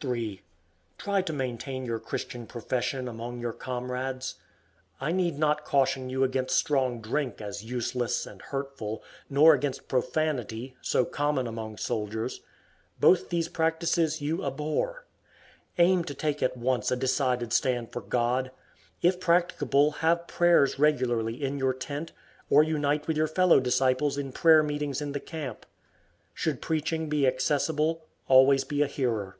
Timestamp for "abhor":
14.44-15.06